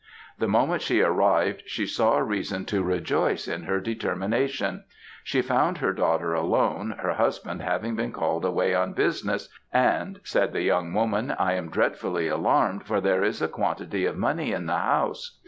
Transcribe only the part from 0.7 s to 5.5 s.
she arrived she saw reason to rejoice in her determination; she